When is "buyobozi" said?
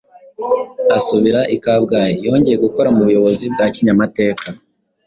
3.07-3.43